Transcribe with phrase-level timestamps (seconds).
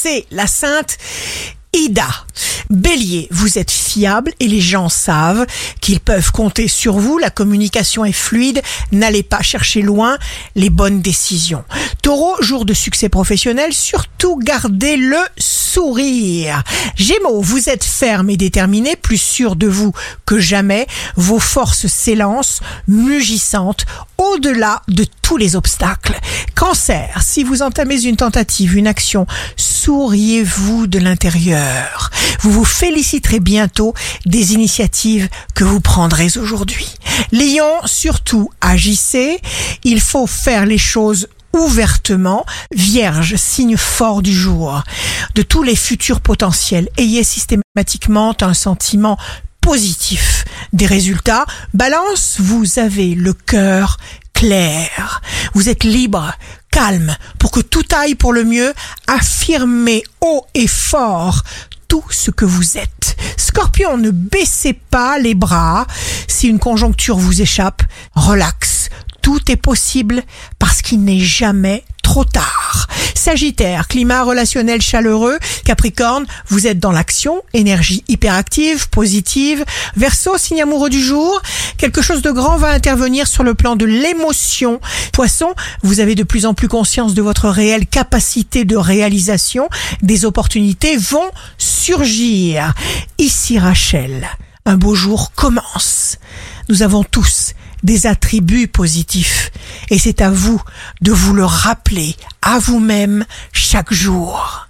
[0.00, 0.96] c'est la sainte
[1.72, 2.08] Ida.
[2.70, 5.44] Bélier, vous êtes fiable et les gens savent
[5.80, 7.18] qu'ils peuvent compter sur vous.
[7.18, 8.62] La communication est fluide.
[8.92, 10.18] N'allez pas chercher loin
[10.54, 11.64] les bonnes décisions.
[12.02, 15.18] Taureau, jour de succès professionnel, surtout gardez le
[15.78, 16.64] sourire.
[16.96, 19.92] Gémeaux, vous êtes ferme et déterminé, plus sûr de vous
[20.26, 20.88] que jamais.
[21.14, 22.58] Vos forces s'élancent,
[22.88, 23.86] mugissantes,
[24.18, 26.18] au-delà de tous les obstacles.
[26.56, 32.10] Cancer, si vous entamez une tentative, une action, souriez-vous de l'intérieur?
[32.40, 33.94] Vous vous féliciterez bientôt
[34.26, 36.92] des initiatives que vous prendrez aujourd'hui.
[37.30, 39.38] Lion, surtout agissez.
[39.84, 42.44] Il faut faire les choses ouvertement.
[42.72, 44.82] Vierge, signe fort du jour.
[45.34, 49.18] De tous les futurs potentiels, ayez systématiquement un sentiment
[49.60, 51.44] positif des résultats.
[51.74, 53.98] Balance, vous avez le cœur
[54.32, 55.20] clair.
[55.54, 56.32] Vous êtes libre,
[56.70, 58.72] calme, pour que tout aille pour le mieux.
[59.06, 61.42] Affirmez haut et fort
[61.88, 63.16] tout ce que vous êtes.
[63.36, 65.86] Scorpion, ne baissez pas les bras.
[66.28, 67.82] Si une conjoncture vous échappe,
[68.14, 68.77] relax.
[69.28, 70.22] Tout est possible
[70.58, 72.88] parce qu'il n'est jamais trop tard.
[73.14, 75.38] Sagittaire, climat relationnel chaleureux.
[75.66, 79.66] Capricorne, vous êtes dans l'action, énergie hyperactive, positive.
[79.98, 81.42] Verseau, signe amoureux du jour.
[81.76, 84.80] Quelque chose de grand va intervenir sur le plan de l'émotion.
[85.12, 89.68] Poisson, vous avez de plus en plus conscience de votre réelle capacité de réalisation.
[90.00, 92.72] Des opportunités vont surgir.
[93.18, 94.26] Ici Rachel,
[94.64, 96.16] un beau jour commence.
[96.70, 99.50] Nous avons tous des attributs positifs.
[99.90, 100.60] Et c'est à vous
[101.00, 104.66] de vous le rappeler à vous-même chaque jour.